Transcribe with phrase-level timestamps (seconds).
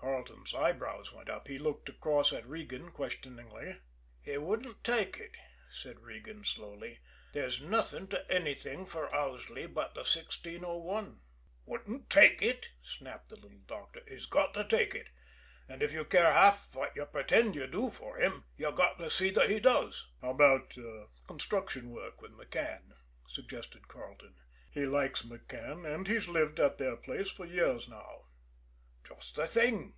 [0.00, 1.48] Carleton's eyebrows went up.
[1.48, 3.78] He looked across at Regan questioningly.
[4.22, 5.32] "He wouldn't take it,"
[5.70, 7.00] said Regan slowly.
[7.32, 11.20] "There's nothing to anything for Owsley but the 1601."
[11.66, 14.02] "Wouldn't take it!" snapped the little doctor.
[14.08, 15.08] "He's got to take it.
[15.68, 19.10] And if you care half what you pretend you do for him, you've got to
[19.10, 20.74] see that he does." "How about
[21.26, 22.92] construction work with McCann?"
[23.28, 24.36] suggested Carleton.
[24.72, 28.24] "He likes McCann, and he's lived at their place for years now."
[29.06, 29.94] "Just the thing!"